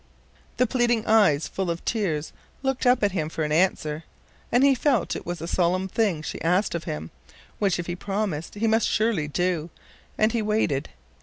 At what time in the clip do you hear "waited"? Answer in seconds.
10.41-10.89